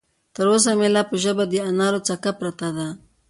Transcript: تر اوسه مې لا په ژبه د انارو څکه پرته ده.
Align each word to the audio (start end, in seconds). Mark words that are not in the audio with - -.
تر 0.35 0.45
اوسه 0.53 0.71
مې 0.79 0.87
لا 0.95 1.01
په 1.09 1.15
ژبه 1.23 1.43
د 1.47 1.53
انارو 1.69 1.99
څکه 2.07 2.31
پرته 2.39 2.67
ده. 2.77 2.87